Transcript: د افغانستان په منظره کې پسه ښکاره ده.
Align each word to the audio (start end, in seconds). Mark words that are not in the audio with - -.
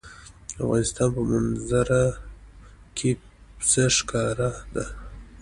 د 0.55 0.57
افغانستان 0.65 1.07
په 1.15 1.21
منظره 1.29 2.03
کې 2.97 3.11
پسه 3.59 3.85
ښکاره 3.97 4.49
ده. 4.73 4.85